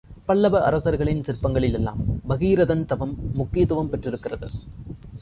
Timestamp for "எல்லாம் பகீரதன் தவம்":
1.73-3.15